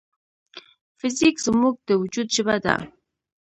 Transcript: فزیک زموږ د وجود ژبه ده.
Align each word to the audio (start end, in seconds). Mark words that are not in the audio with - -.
فزیک 0.99 1.35
زموږ 1.45 1.75
د 1.87 1.89
وجود 2.01 2.27
ژبه 2.35 2.55
ده. 2.65 2.75